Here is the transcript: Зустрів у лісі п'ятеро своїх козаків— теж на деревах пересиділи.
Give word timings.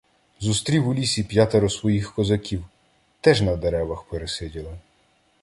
Зустрів 0.39 0.87
у 0.87 0.93
лісі 0.93 1.23
п'ятеро 1.23 1.69
своїх 1.69 2.13
козаків— 2.15 2.65
теж 3.21 3.41
на 3.41 3.55
деревах 3.55 4.03
пересиділи. 4.03 4.77